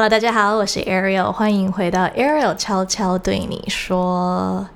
[0.00, 4.66] Hello，大家好，我是 Ariel，欢迎回到 Ariel 悄悄对你说。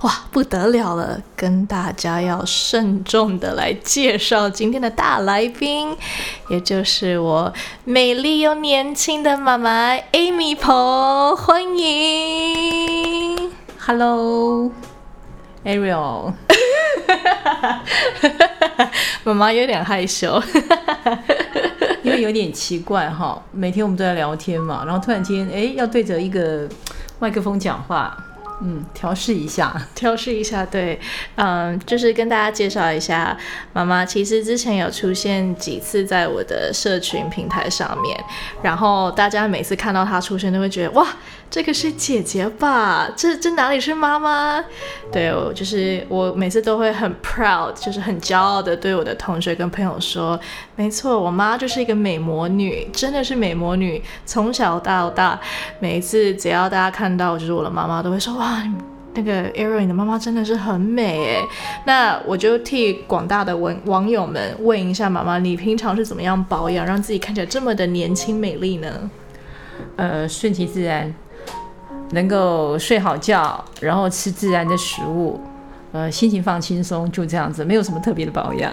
[0.00, 5.96] 哇，不得了了，跟大家要慎重的来介绍今天的大来宾，
[6.48, 7.54] 也就是我
[7.84, 13.52] 美丽又年轻的妈妈 Amy 婆，欢迎。
[13.78, 14.72] Hello，Ariel，
[19.22, 20.42] 妈妈有点害羞。
[22.16, 26.68] 有点奇怪哈，每天我们都在聊天嘛，然后突然间哎要对着一个
[27.18, 28.16] 麦克风讲话，
[28.62, 29.74] 嗯，调试一下。
[29.94, 30.98] 调试一下，对，
[31.36, 33.36] 嗯，就是跟大家介绍一下，
[33.72, 38.18] 妈妈其实之前有出现几次在我的社群平台上面，
[38.62, 41.06] 然后大家每次看到她出现都会觉得哇，
[41.50, 43.08] 这个是姐姐吧？
[43.16, 44.64] 这这哪里是妈妈？
[45.12, 50.38] 对，我就是我每次都会很 proud，就是很骄傲的对我的同学跟朋友说，
[50.74, 55.38] 没错，我妈就是一个美魔女，真的是美魔女，从小到大，
[55.78, 58.62] 每一次只要大家看到就是我的妈妈，都会说哇。
[59.16, 61.40] 那个 Ariel，你的妈妈真的是很美诶。
[61.86, 69.08] 那我就替广大的网网友们问一下，妈妈，你平常是怎么样保养，让自己看起来这么的年轻美丽呢？
[69.94, 71.14] 呃，顺其自然，
[72.10, 75.40] 能够睡好觉，然后吃自然的食物，
[75.92, 78.72] 呃，心情放轻松，就这样子，没有什么特别的保养。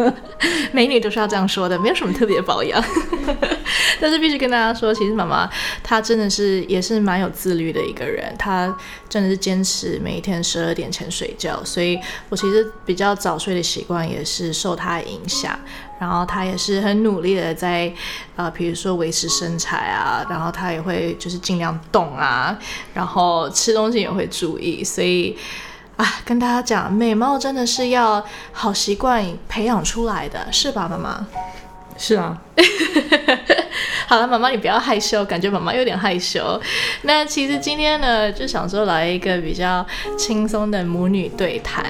[0.72, 2.82] 美女都是要这样说的，没有什么特别保养。
[4.00, 5.48] 但是必须跟大家说，其实妈妈
[5.82, 8.74] 她真的是也是蛮有自律的一个人，她
[9.08, 15.58] 真的是坚持每一天十二点前睡觉，所以我其实比较早睡的习惯也是受她影响。
[15.98, 17.92] 然后他也是很努力的在
[18.36, 22.56] 呃，比如说维持身材啊，然后他也会就是尽量动啊，
[22.94, 25.36] 然后吃东西也会注意，所以。
[25.96, 28.22] 啊，跟大家讲，美貌真的是要
[28.52, 31.26] 好习惯培养出来的，是吧，妈妈？
[31.96, 32.36] 是啊，
[34.08, 36.60] 好了，妈妈你不要害羞，感觉妈妈有点害羞。
[37.02, 39.84] 那其实今天呢，就想说来一个比较
[40.16, 41.84] 轻松的母女对谈。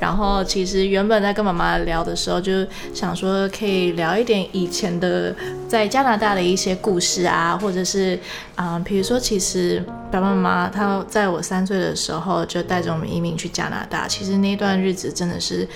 [0.00, 5.34] 然后其实原本在跟妈妈聊的时候，就想说可以聊一点以前的
[5.68, 8.18] 在加拿大的一些故事啊，或者是
[8.54, 15.68] 啊、比如说其实爸爸妈妈他在我三岁的时候就带着我们移民去加拿大，其实那段日子真的是。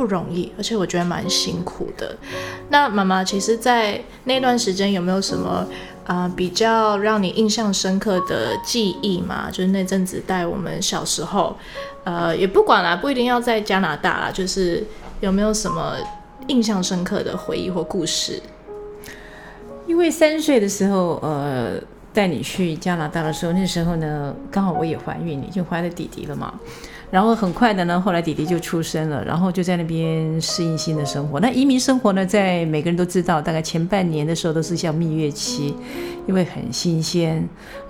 [0.00, 2.16] 不容易，而且我觉得蛮辛苦的。
[2.70, 5.66] 那妈妈，其实，在那段时间有没有什么
[6.06, 9.50] 啊、呃、比较让你印象深刻的记忆嘛？
[9.50, 11.54] 就是那阵子带我们小时候，
[12.04, 14.82] 呃，也不管啦，不一定要在加拿大啦，就是
[15.20, 15.96] 有没有什么
[16.46, 18.40] 印象深刻的回忆或故事？
[19.86, 21.74] 因为三岁的时候，呃，
[22.14, 26.54] 带你去加拿大的时候，那时候呢，刚好我也怀孕，已经怀了弟弟了嘛。
[27.10, 31.40] 然后很快的呢，后来弟弟就出生了，然后就在那边适应新的生活。
[31.40, 35.74] 那移民生活呢，在每个人都知道，大概前半年的时候都是像蜜月期，
[36.28, 37.34] 因为很新鲜，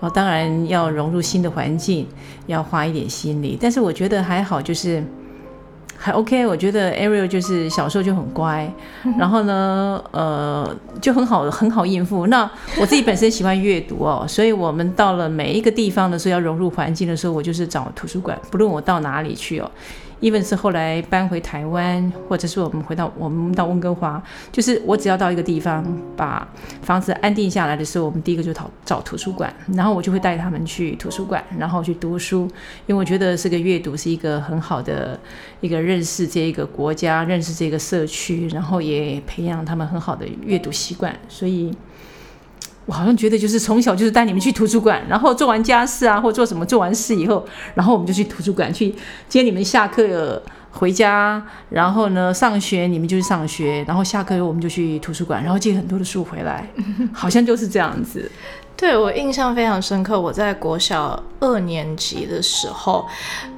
[0.00, 2.06] 然后当然要融入新的环境，
[2.47, 3.58] 要花一点心力。
[3.60, 5.04] 但是我觉得还好，就是
[6.00, 6.47] 还 OK。
[6.47, 8.72] 我觉得 Ariel 就是小时候就很乖，
[9.19, 12.27] 然后呢，呃，就很好很好应付。
[12.28, 12.50] 那
[12.81, 19.71] 我自己本身喜欢阅读哦， 所以我们到了每一个地方的时候，要融入环境的时候，我就是找图书馆，不论我到哪里去哦。
[20.20, 24.22] Even 是后来搬回台湾，或者是我们回到我们到温哥华，
[24.53, 25.84] 就是我只要到一个地方，
[26.16, 26.47] 把
[26.82, 32.42] 房子安定下来的时候，我们第一个就找找图书馆，然后我就会带他们去图书馆，然后去读书，
[32.86, 35.19] 因为我觉得这个阅读是一个很好的
[35.60, 41.75] 一个认识这一个国家、认识这个社区，然后也培养他们很好的阅读习惯，所以。
[42.87, 48.93] 我好像觉得就是从小就是带你们去图书馆，然后做完家事啊，或做什么，做完事以后，然后我们就去图书馆去
[49.29, 50.43] 接你们下课
[50.73, 56.69] 回家，然后呢上学你们就去上学，然后下课我们就去图书馆，然后借很多的书回来，
[57.13, 58.29] 好像就是这样子。
[58.77, 63.07] 对我印象非常深刻，我在国小二年级的时候，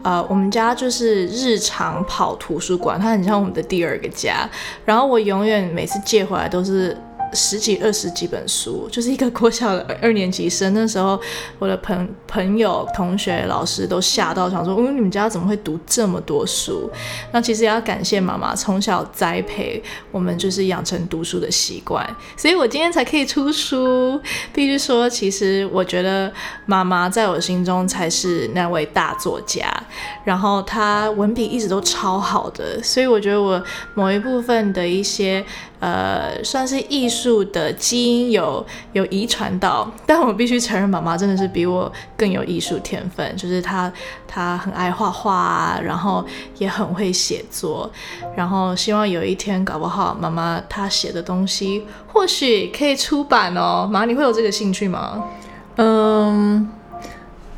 [0.02, 4.48] 呃，我们家就是日常跑图书馆，它很像我们的第二个家。
[4.84, 6.94] 然后我永远每次借回来都是。
[7.32, 10.74] 十几二十几本书，就是一个国小的二年级生。
[10.74, 11.18] 那时候，
[11.58, 16.90] 我的朋朋友、同学、老师都吓到，想说：“嗯，你们家怎么会读这么多书？”
[17.32, 22.06] 那其实也要感谢妈妈从小栽培我们，就是养成读书的习惯，
[22.36, 24.20] 所以我今天才可以出书。
[24.52, 26.30] 必须说，其实我觉得
[26.66, 29.66] 妈妈在我心中才是那位大作家，
[30.24, 33.62] 然后她文笔一直都超好的，所以我觉得我
[33.94, 35.42] 某一部分的一些
[35.80, 37.21] 呃，算是艺术。
[37.22, 43.92] 术的基因有有遗传到，但我必须承认，妈妈真的是比我更有艺术天分，就是她
[44.26, 46.24] 她很爱画画，然后
[46.58, 47.90] 也很会写作，
[48.34, 53.88] 然后希望有一天搞不好妈妈她写的东西或许可以出版哦。
[53.90, 55.22] 妈，你会有这个兴趣吗？
[55.76, 56.68] 嗯。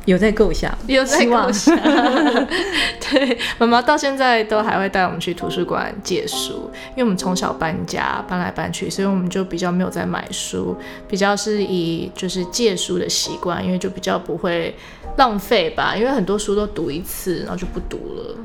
[0.05, 1.75] 有在构想，有在构想。
[3.11, 10.75] 对，妈妈到现在都还会带我们去图书馆借书，因为我们从小搬家搬来搬去，所以我们就比较没有在买书，
[11.07, 14.75] 比较是以就是借书的习惯，因为就比较不会
[15.17, 18.35] 浪费吧，因为很多书都读一次，然后就不读了。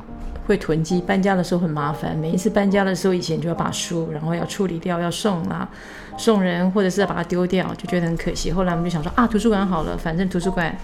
[0.47, 2.17] 会囤积，搬家的时候很麻烦。
[2.17, 5.69] 每一次搬家的时候，以前就要把书，然后要处理掉，要送啊，
[6.17, 8.51] 送人，或者是要把它丢掉，就觉得很可惜。
[8.51, 10.75] 后来我们就想说啊，图书馆好了，反正图书馆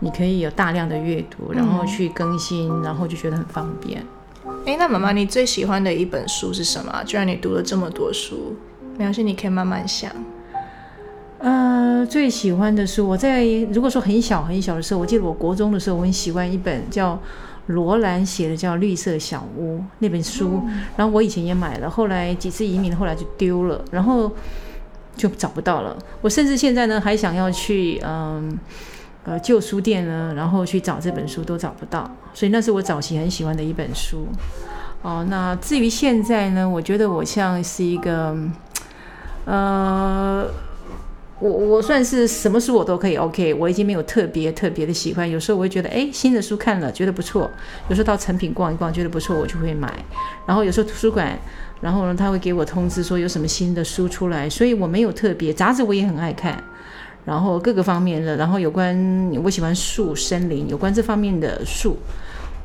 [0.00, 4.04] 你可以有大量的阅读，然后去更新，然后就觉得很方便。
[4.66, 7.02] 哎，那妈妈，你最喜欢的一本书是什么？
[7.04, 8.54] 居然你读了这么多书，
[8.98, 10.10] 没关系，你可以慢慢想。
[11.38, 17.18] 呃，最喜欢的书，我在如果说很小很小的时候，我记得我国中的时候，我很喜欢一本叫。
[17.66, 20.62] 罗兰写的叫《绿色小屋》那本书，
[20.96, 24.30] 然后我以前也买了，后来几次移民，后来就丢了，然后
[25.16, 25.96] 就找不到了。
[26.20, 28.58] 我甚至现在呢，还想要去嗯
[29.24, 34.26] 呃旧书店呢，然后去找这本书都找不到，所以那是我早期很喜欢的一本书。
[35.02, 38.36] 哦，那至于现在呢，我觉得我像是一个
[39.44, 40.46] 呃。
[41.38, 45.30] 我我算是什么书我都可以 OK，我已经没有特别特别的喜欢。
[45.30, 47.50] 有时候我会觉得，哎，新的书看了觉得不错，
[47.90, 49.92] 有时候到成品逛一逛觉得不错，我就会买。
[50.46, 51.38] 然后有时候图书馆，
[51.82, 55.52] 然后呢他会给我通知说有什么新的书出来，所以我没有特别。
[55.52, 56.62] 杂志我也很爱看，
[57.26, 61.98] 然后各个方面的，然后有关我喜欢树森林，有关这方面的树。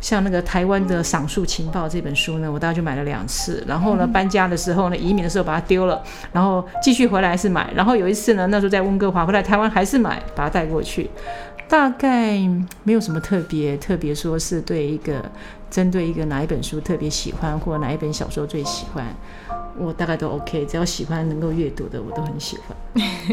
[0.02, 3.64] 像那个台湾的赏树情报这本书呢，我大概就买了两次。
[3.66, 6.04] 然后呢，搬家的时候呢，移民的时候把它丢了，
[6.34, 7.72] 然后继续回来是买。
[7.74, 11.10] 然后有一次呢，那时候在温哥华回来台湾还是买，把它带过去。
[11.70, 12.38] 大概
[12.84, 15.24] 没有什么特别特别说是对一个
[15.70, 19.06] 针对一个哪一本书特别喜欢，或哪一本小说最喜欢。
[19.78, 22.78] 我大概都 OK，只要喜欢能够阅读的，我都很喜欢。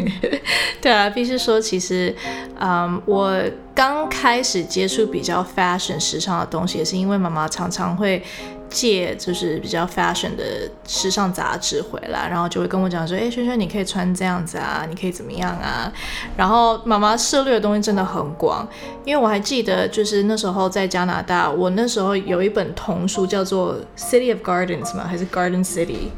[0.81, 2.15] 对啊，必须说，其实，
[2.61, 3.37] 嗯，我
[3.75, 8.23] 刚开始接触比较 fashion 时尚的东西，也是因为妈妈常常会
[8.69, 15.93] 借就是比较 fashion 的时尚杂志回来，然后就会跟我讲说，哎，萱萱，你可以穿这样子啊，你可以怎么样啊？
[16.37, 18.67] 然后妈妈涉猎的东西真的很广，
[19.05, 26.11] 因为我还记得，就是那时候在加拿大，我那时候有一本童书叫做《City of Gardens》吗，还是《Garden City》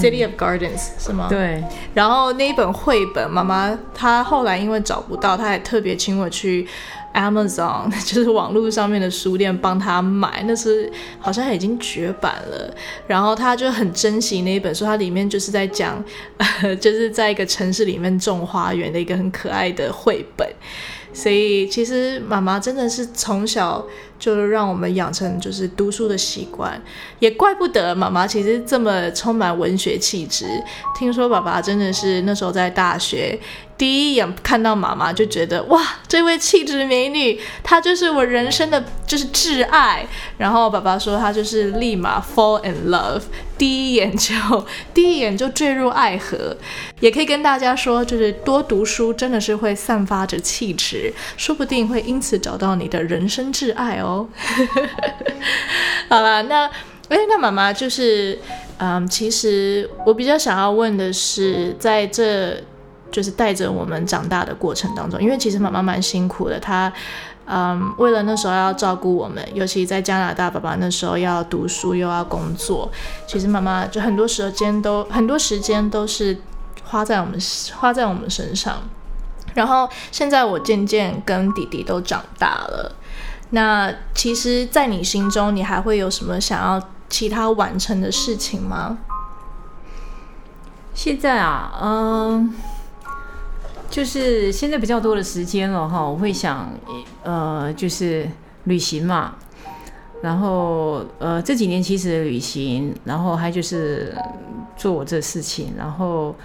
[0.00, 1.26] ？City of Gardens 是吗？
[1.28, 1.62] 对。
[1.94, 6.66] 然后那一本绘本，妈妈她后来因为找不到，她还特别请我去
[7.18, 10.44] Amazon， 就是网络上面的书店帮他买。
[10.46, 12.72] 那是好像已经绝版了。
[13.08, 16.02] 然后他就很珍惜那一本书，它里面就是在讲，
[16.80, 20.48] 就是在一个城市里面种花园的一个很可爱的绘本。
[21.12, 23.84] 所以其实妈妈真的是从小
[24.18, 26.80] 就让我们养成就是读书的习惯，
[27.18, 30.46] 也怪不得妈妈其实这么充满文学气质。
[30.98, 33.38] 听说爸爸真的是那时候在大学。
[33.76, 40.04] 第一眼看到妈妈就觉得哇，这位气质美女，她就是我人生的就是挚爱。
[40.36, 43.22] 然后爸爸说她就是立马 fall in love，
[43.56, 44.34] 第一眼就
[44.92, 46.56] 第一眼就坠入爱河。
[46.98, 54.07] 也可以跟大家说，就是多读书真的是会散发着气质，说不定会因此找到你的人生挚爱哦。
[56.08, 56.66] 好了，那
[57.08, 58.38] 哎，那妈妈就是
[58.78, 62.62] 嗯，其实我比较想要问的是，在这。
[63.10, 66.92] 就是带着我们长大的过程当中，因为其实妈妈蛮辛苦的，她，
[67.46, 72.90] 嗯，为了那时候要照顾我们，尤其在加拿大，爸爸那时候要读书又要工作，
[73.26, 76.36] 其实妈妈就很多时间都很多时间都是
[76.84, 77.40] 花在我们
[77.78, 78.76] 花在我们身上。
[79.54, 82.94] 然后现在我渐渐跟弟弟都长大了，
[83.50, 88.98] 那其实，在你心中，你还会有什么想要其他完成的事情吗？
[90.94, 92.54] 现在啊，嗯。
[93.90, 96.70] 就是现在比较多的时间了哈，我会想，
[97.22, 98.28] 呃，就是
[98.64, 99.36] 旅行嘛，
[100.20, 104.14] 然后呃这几年其实旅行，然后还就是
[104.76, 106.36] 做我这事情，然后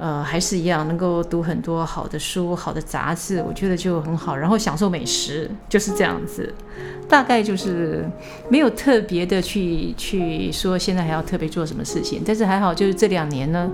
[0.00, 6.52] 呃还是一样能够读很多好的书、好的杂志，我觉得就很好，然后享受美食，就是这样子，
[7.08, 8.04] 大概就是
[8.48, 13.70] 没有特别的去去说现在还要特别做什么事情，但是还好就是这两年呢，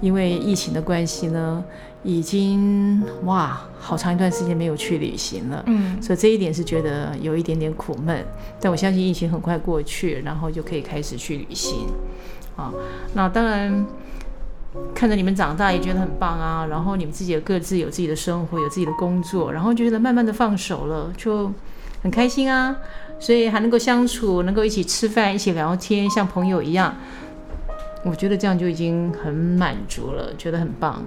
[0.00, 1.64] 因为疫情的关系呢。
[2.02, 8.24] 已经哇，好长一段时间没有去旅行了，嗯，所以这一点是觉得有一点点苦闷。
[8.58, 11.88] 但我相信疫情很快过去，然后就可以开始去旅行，
[12.56, 12.72] 啊，
[13.12, 13.84] 那当然，
[14.94, 21.52] 看着你们长大也觉得很棒啊，然后你们自己有各自有自己的生活，有自己的工作，然后觉得慢慢的放手了，就
[22.02, 22.76] 很开心啊，
[23.18, 26.94] 所以还能够相处，能够一起吃饭，一起聊天，像朋友一样。
[28.02, 31.02] 我觉得这样就已经很满足了，觉得很棒。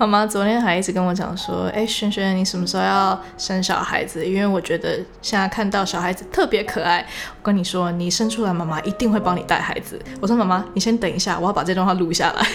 [0.00, 4.24] 妈妈昨天还一直跟我讲说：“哎，萱萱，你什么时候要生小孩子？
[4.24, 7.06] 因为我觉得现在看到小孩子特别可爱。
[7.38, 12.46] 我跟你说，你生出来，妈妈一定会帮你带孩子。”我说：“妈妈，你先等一下，我要把这段话录下来。”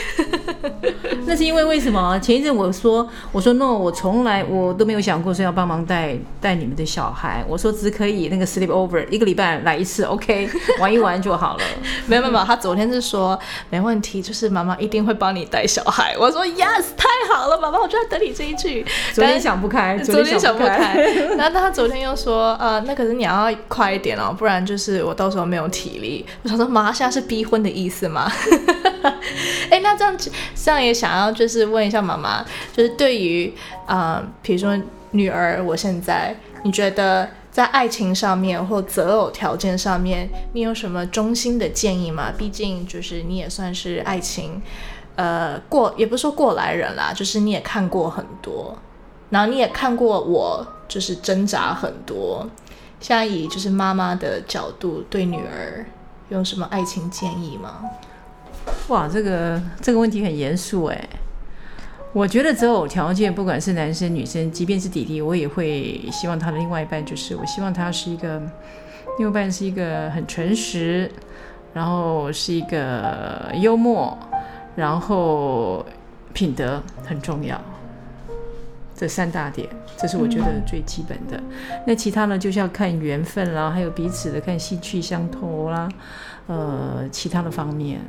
[1.25, 2.17] 那是因为为什么？
[2.19, 7.43] 前一阵我说：“我说 no，我从来我都没有想过说要帮忙带带你们的小孩。
[7.47, 10.47] 我说只可以那个 sleep over 一个礼拜来一次，OK，
[10.79, 11.63] 玩一玩就好了。”
[12.07, 13.37] 没有没有，他昨天是说
[13.69, 16.15] 没问题，就是妈妈一定会帮你带小孩。
[16.19, 20.95] 我说：“Yes，太好了，妈妈，我就在等你这一句。”昨天想不开，昨天想不开。
[21.37, 28.31] 然后他昨天又说：“呃，那可是你要快一点哦，不然就是我到时候没有体力。”我想说：“妈，现在是逼婚的意思吗？”
[29.69, 30.17] 哎，那这样
[30.55, 33.53] 这样也想要就是问一下妈妈，就是对于
[33.85, 34.77] 啊，比如说
[35.11, 42.33] 女儿，我现在你觉得在爱情上面或择偶条件上面，你有什么衷心的建议吗？
[42.37, 44.61] 毕竟就是你也算是爱情，
[45.15, 48.77] 呃，过也不是说过来人啦，就是你也看过很多，
[49.29, 52.47] 然后你也看过我就是挣扎很多。
[52.99, 55.85] 现在以就是妈妈的角度对女儿
[56.29, 57.81] 有什么爱情建议吗？
[58.87, 61.09] 哇，这个这个问题很严肃哎。
[62.13, 68.41] 我觉得择偶条件，不管是男生女生，即便是弟弟，我也会希望他的另外一半就是，我希望他是一个
[69.17, 71.11] 另外一半是一个很诚实，
[71.73, 74.17] 然后是一个幽默，
[74.77, 75.85] 然后
[76.31, 77.59] 品德很重要。
[78.95, 79.67] 这三大点，
[79.97, 81.37] 这是我觉得最基本的。
[81.85, 85.89] 那其他呢，就是要看缘分啦，还有彼此的看兴趣相投啦，
[86.47, 87.99] 呃，其他的方面。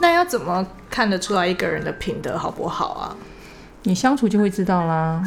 [0.00, 3.16] 那要怎么看得出来一个人的品德好不好啊？
[3.84, 5.22] 你相处就会知道啦。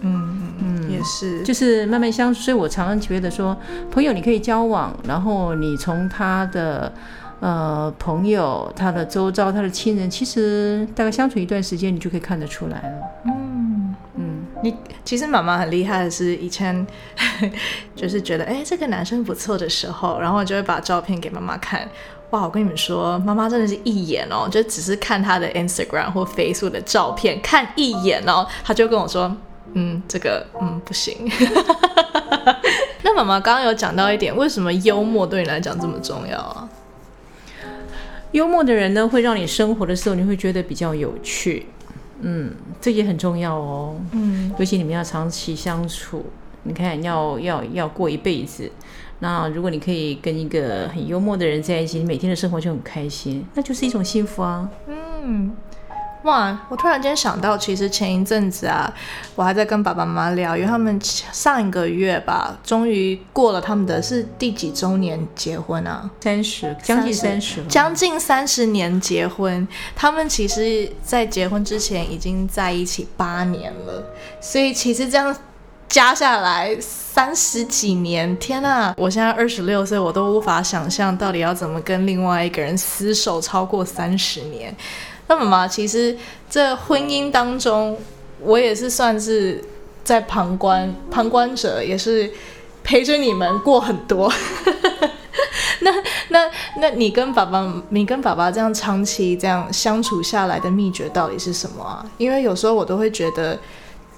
[0.00, 2.40] 嗯嗯，也是，就是慢慢相处。
[2.40, 3.56] 所以我常常觉得说，
[3.90, 6.92] 朋友你可以交往，然后你从他的
[7.40, 13.02] 呃朋友、他的周遭、他的亲人，其实大概相处一段时间，你就可以看得出来了。
[13.26, 16.86] 嗯嗯，你其实妈妈很厉害的是，以前
[17.94, 21.88] 就是觉得哎这个男生不错的时候，然后就会把照片给妈妈看。
[22.32, 29.30] 哇，我跟你们说，妈妈真的是一眼哦，就只是看她的 Instagram 或 Facebook 的照片，看一眼哦，她就跟我说，
[29.74, 31.14] 嗯，这个，嗯，不行。
[33.04, 36.68] 那妈妈刚刚有讲到一点，为什么幽默对你来讲这么重要啊？
[38.30, 41.66] 幽默的人呢，会让你生活的时候你会觉得比较有趣，
[42.22, 46.24] 嗯，这也很重要哦，嗯，尤其你们要长期相处，
[46.64, 48.70] 你看要要要过一辈子。
[49.20, 54.68] 那如果你可以跟一个很幽默的人在一起，你每天的生活就很开心，那就是一种幸福啊。
[54.88, 55.56] 嗯，
[56.24, 58.92] 哇，我突然间想到，其实前一阵子啊，
[59.36, 66.10] 我还在跟爸爸妈妈聊，因为他们上一个月吧，终于过了他们的是第几周年结婚啊？
[66.20, 69.68] 三十，将近三十，将近三十年结婚。
[69.94, 74.04] 他们其实，在结婚之前已经在一起八年了，
[74.40, 75.32] 所以其实这样。
[75.92, 78.94] 加下来三十几年，天呐！
[78.96, 84.74] 我现在二十六岁，我都无法想象到底要怎么跟另外一个人厮守超过三十年。
[85.26, 86.16] 那么嘛，其实
[86.48, 87.98] 这婚姻当中，
[88.40, 89.62] 我也是算是
[90.02, 92.32] 在旁观旁观者，也是
[92.82, 94.32] 陪着你们过很多。
[95.80, 95.90] 那
[96.30, 102.02] 那那你跟爸爸，你跟爸爸这样长期这样相处下来的秘诀到底是什么啊？
[102.16, 103.58] 因为有时候我都会觉得。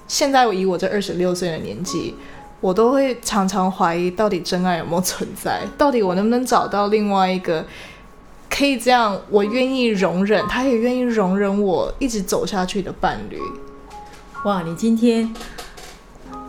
[0.07, 2.15] 现在我以我这二十六岁的年纪，
[2.61, 5.61] 我都会常常怀疑，到底真爱有没有存在？
[5.77, 7.65] 到底我能不能找到另外一个
[8.49, 13.39] 可以这样，我愿意容忍，他也愿意容忍我一直走下去的伴侣？
[14.43, 15.33] 哇，你今天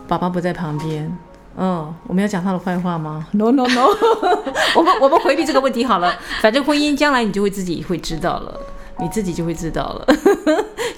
[0.07, 1.17] 爸爸不在旁边，
[1.57, 3.87] 嗯，我们要讲他的坏话吗？No No No，
[4.75, 8.59] 我们我们回避这个问题好了，反正婚姻将来你就会自己会知道了。
[8.99, 10.07] 你自己就会知道了。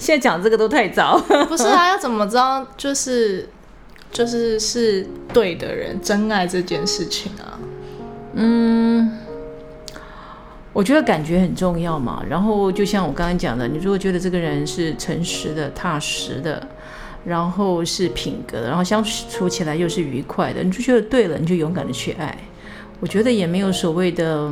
[0.00, 1.18] 现在讲这个都太早。
[1.46, 3.46] 不是啊，要怎么知道就是
[4.10, 7.60] 就是是对的人，真爱这件事情啊？
[8.32, 9.18] 嗯，
[10.72, 12.22] 我觉得感觉很重要嘛。
[12.26, 16.66] 然后就像我刚刚讲的，你如果觉得这个人是诚实的、踏实的，
[17.26, 22.38] 然后是品格的，然后相处起来又是愉快的，你就觉得对了，你就勇敢的去爱。
[23.00, 24.50] 我觉得也没有所谓的。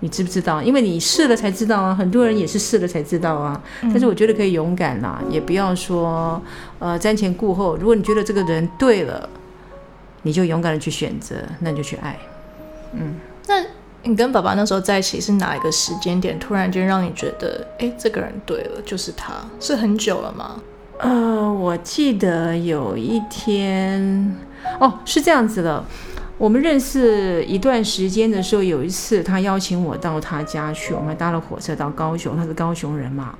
[0.00, 0.62] 你知不知道？
[0.62, 3.60] 因为你试了才知道啊，很多人也是试了才知道啊。
[3.82, 6.40] 但是我觉得可以勇敢啦，也不要说
[6.78, 7.76] 呃瞻前顾后。
[7.76, 9.28] 如果你觉得这个人对了，
[10.22, 12.18] 你就勇敢的去选择，那你就去爱。
[12.92, 13.64] 嗯，那
[14.04, 20.60] 你跟爸爸那时候在一起是哪一个时间点，突然间让你觉得，哎，这个人对了，就是他，是很久了吗？
[21.00, 24.36] 呃，我记得有一天，
[24.80, 25.84] 哦，是这样子的。
[26.38, 33.36] 我们认识一段时间的时候，有一次他邀请我到他家去，我们搭了火车到高雄，他是高雄人嘛，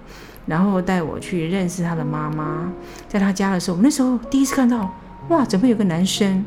[0.46, 2.72] 然后带我去认识他的妈妈。
[3.06, 4.92] 在他家的时候，我那时候第一次看到，
[5.28, 6.44] 哇，怎么有个男生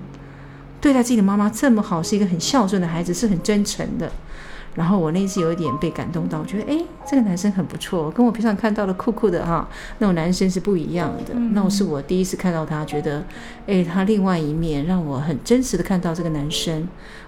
[0.81, 4.11] 对待自己的妈妈这么好，是一个很孝顺的孩子，是很真诚的。
[4.73, 9.67] 然后我那次有一点被感动到，我觉得哎，这个男生很不错，跟我平常看到的酷酷的哈
[9.99, 11.33] 那种男生是不一样的。
[11.53, 13.23] 那我是我第一次看到他，觉得
[13.67, 16.87] 哎，他另外一面让我很真实的看到这个男生。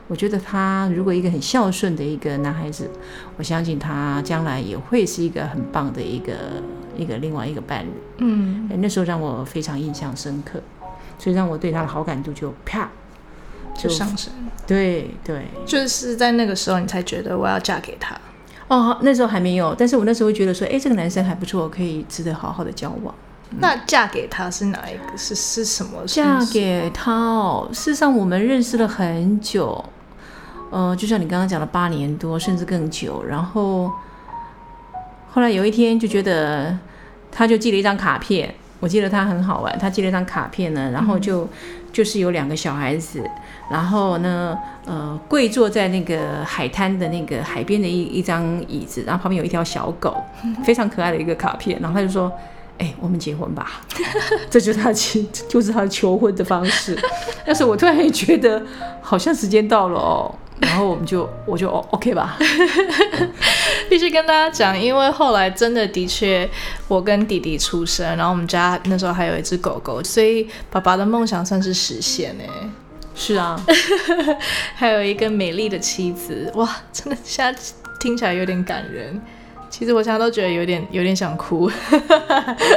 [0.10, 2.90] 我觉得他如果一个很孝顺的一个男孩子，
[3.38, 6.34] 我相信他将来也会是一个很棒的一个
[6.98, 7.90] 一个另外一个伴侣。
[8.18, 10.62] 嗯，那时候让我非常印象深刻，
[11.18, 12.90] 所以让我对他的好感度就啪。
[13.78, 14.32] 就上升，
[14.66, 18.16] 对对，就是在那个时候，你才觉得我要嫁给他。
[18.68, 23.14] 哦，那时候还没有，但是我那时候会觉得说，哎，这个男生还不错，可以值得好好的交往。
[23.60, 25.18] 那嫁给他是哪一个？
[25.18, 26.04] 是是什么？
[26.08, 29.84] 嫁给他哦，事实上我们认识了很久，
[30.72, 33.24] 呃，就像你刚刚讲的八年多，甚至更久。
[33.24, 33.92] 然后
[35.32, 36.76] 后来有一天就觉得，
[37.32, 41.48] 他就寄了一张卡片，我记得他很好玩，他寄了一张卡片呢，然后就
[41.94, 43.24] 就是有两个小孩子。
[43.72, 50.22] 然后呢，呃，跪坐在那个海滩的那个海边的一一张椅子，然后旁边有一条小狗，
[50.66, 51.80] 非常可爱的一个卡片。
[51.80, 52.30] 然后他就说
[52.78, 53.80] ：“哎，我们结婚吧。
[54.52, 57.00] ”这就是他求，就是他求婚的方式。
[57.48, 58.62] 但是我突然也觉得
[59.02, 62.38] 好像时间到了哦，然后我们就我就 OK 吧。
[63.94, 66.50] 必须跟大家讲，因为后来真的的确，
[66.88, 72.44] 我跟弟弟出生，然后我们家那时候还有一只狗狗，所以爸爸的梦想算是实现呢。
[73.14, 73.56] 是啊，
[74.74, 77.62] 还有一个美丽的妻子，哇，真的现在
[78.00, 79.22] 听起来有点感人。
[79.70, 81.70] 其实我现在都觉得有点有点想哭。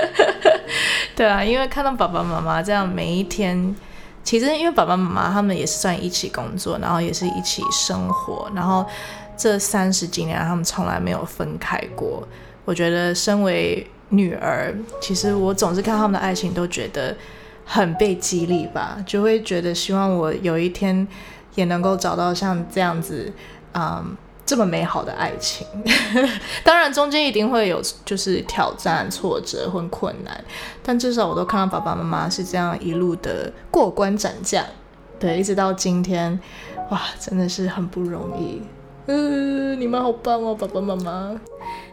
[1.16, 3.75] 对啊，因为看到爸爸妈妈这样每一天，
[4.23, 8.85] 其实因为爸爸妈妈他们也是算一起工作，然后也是一起生活，然后
[9.37, 12.26] 这三十几年他们从来没有分开过。
[12.64, 17.17] 我觉得身为女儿，其实我总是看他们的爱情都觉得。
[17.69, 21.04] 很被激励吧，就会觉得希望我有一天
[21.56, 23.32] 也能够找到像这样子，
[23.75, 25.67] 嗯，这么美好的爱情。
[26.63, 30.45] 当然中间一定会有就是挑战、挫折或困难，
[30.80, 34.65] 但至少我都看到爸爸妈妈是这样一路的过关斩将，
[35.19, 36.39] 对，一直到今天，
[36.91, 38.63] 哇，真的是很不容易。
[39.06, 41.38] 嗯， 你们好棒哦，爸爸妈妈。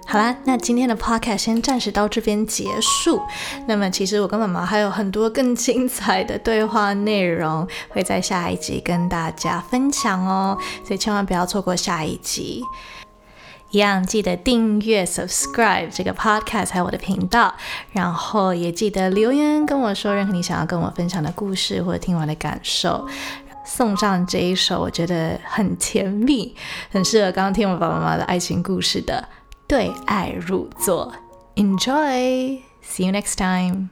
[0.06, 3.22] 好啦，那今天的 podcast 先暂时到这边结束。
[3.68, 12.62] 那么，其实我跟妈妈还有很多更精彩的对话内容会在下一集跟大家分享哦，所以千万不要错过下一集。
[13.72, 17.52] 一样记得订阅 subscribe 这个 podcast 还有我的频道，
[17.92, 23.08] 然后也记得留言跟我说任何你想要跟我分享的故事或者听完的感受。
[23.66, 26.56] 送上这一首，我觉得很甜蜜，
[26.92, 29.28] 很适合刚刚听我爸爸妈妈的爱情故事的
[29.68, 31.14] 《对爱入座》。
[31.62, 33.90] Enjoy，see you next time。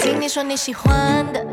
[0.00, 1.44] 听你说你喜欢的，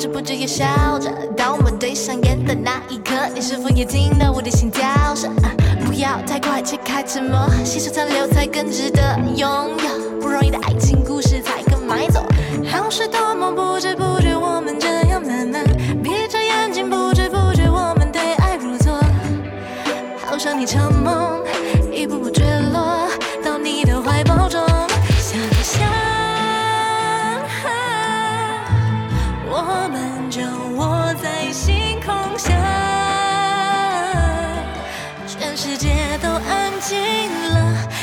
[0.00, 0.64] 不知不觉也笑
[0.98, 1.12] 着。
[1.36, 5.30] 当我们对上眼的那一刻，你是否也听到我的心跳声？
[5.84, 10.18] 不要太快切开沉默，细水长流才更值得拥有。
[10.18, 12.24] 不容易的爱情故事才更买走。
[12.66, 15.62] 好事多磨，不知不觉我们这样慢慢
[16.02, 18.98] 闭着眼睛，不知不觉我们对爱入座。
[20.24, 21.42] 好像你成梦，
[21.92, 22.30] 一步步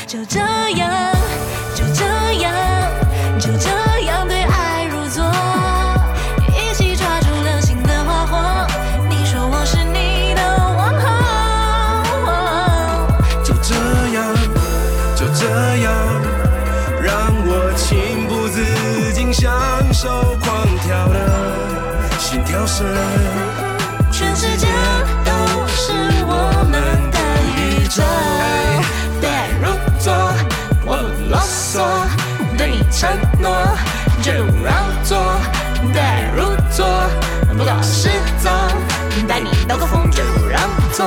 [0.08, 0.90] 就这样，
[1.74, 2.02] 就这
[2.40, 2.50] 样，
[3.38, 3.68] 就这
[4.06, 5.22] 样对爱入座，
[6.48, 8.66] 一起抓住流心的花火。
[9.06, 10.40] 你说我是你的
[10.78, 10.98] 王
[12.24, 12.26] 后，
[13.44, 13.74] 就这
[14.14, 14.34] 样，
[15.14, 15.44] 就这
[15.84, 15.92] 样，
[17.02, 18.64] 让我情不自
[19.12, 19.52] 禁享
[19.92, 20.08] 受
[20.40, 22.86] 狂跳的心跳声。
[24.10, 24.68] 全世界
[25.22, 25.30] 都
[25.66, 25.92] 是
[26.24, 27.18] 我们的
[27.58, 28.02] 宇宙。
[32.98, 33.08] 承
[33.40, 33.56] 诺，
[34.20, 35.16] 绝不让座，
[35.92, 36.84] 对爱入座，
[37.56, 38.08] 不搞失
[38.42, 38.50] 踪，
[39.28, 41.06] 带你兜个风，绝不让座。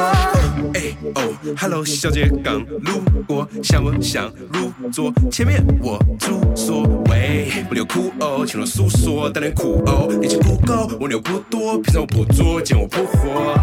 [1.16, 1.22] 哦
[1.58, 5.12] ，Hello，小姐刚路过，想不想入座？
[5.30, 13.54] 前面我住所，喂，不留酷哦，请落诉说，带点苦哦，年纪不够，我留不多，平常我不做，见我不活。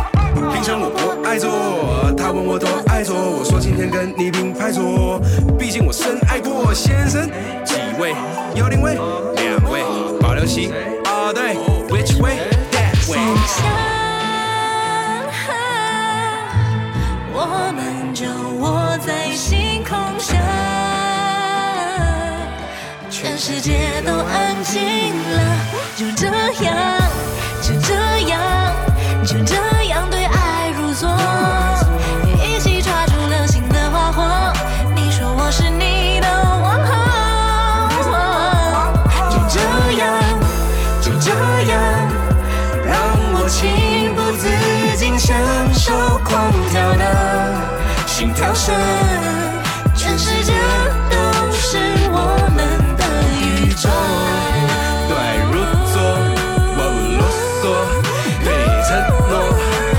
[0.53, 5.19] 平常我不爱做，他问我都爱做，我说今天跟你并排坐，
[5.59, 6.75] 毕竟我深爱过。
[6.75, 7.27] 先生，
[7.99, 8.15] 位？
[8.55, 9.83] 幺零位，两位，
[10.21, 10.73] 保留心
[11.05, 11.55] 哦对
[11.89, 13.19] ，Which way？That way。
[17.41, 18.27] 我们就
[18.59, 20.37] 握在星空下，
[23.11, 25.39] 全世界都安静了，
[25.97, 26.27] 就这
[26.65, 26.98] 样，
[48.39, 48.73] 跳声，
[49.97, 50.53] 全世界
[51.11, 51.17] 都
[51.51, 51.77] 是
[52.13, 52.17] 我
[52.55, 52.59] 们
[52.97, 53.03] 的
[53.43, 53.91] 宇宙。
[55.09, 55.59] 对爱入
[55.91, 55.99] 座，
[56.79, 57.21] 我不啰
[57.59, 57.67] 嗦，
[58.45, 58.95] 对你承
[59.29, 59.35] 诺，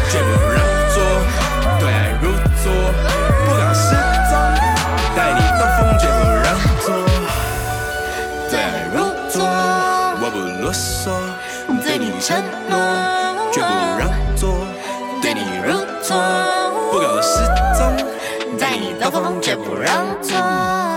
[0.10, 0.58] 绝不让
[0.96, 0.96] 座。
[1.82, 2.32] 对爱入
[2.64, 2.72] 座，
[3.44, 3.92] 不搞失
[4.32, 4.32] 踪，
[5.18, 6.48] 带你兜风，绝不让
[6.80, 6.88] 座。
[8.50, 8.98] 对爱入
[9.30, 9.44] 座，
[10.22, 11.12] 我不啰嗦，
[11.84, 12.80] 对你承诺，
[19.12, 20.89] 老公绝不让座。